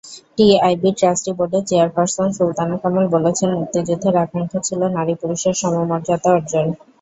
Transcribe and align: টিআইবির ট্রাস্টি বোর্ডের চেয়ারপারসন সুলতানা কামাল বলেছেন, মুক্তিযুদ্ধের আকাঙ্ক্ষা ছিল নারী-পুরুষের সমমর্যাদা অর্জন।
টিআইবির 0.37 0.97
ট্রাস্টি 0.99 1.31
বোর্ডের 1.37 1.67
চেয়ারপারসন 1.69 2.27
সুলতানা 2.37 2.75
কামাল 2.81 3.05
বলেছেন, 3.15 3.49
মুক্তিযুদ্ধের 3.55 4.15
আকাঙ্ক্ষা 4.23 4.59
ছিল 4.67 4.81
নারী-পুরুষের 4.95 5.55
সমমর্যাদা 5.61 6.29
অর্জন। 6.33 6.65